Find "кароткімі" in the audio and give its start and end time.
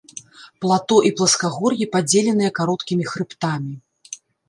2.59-3.03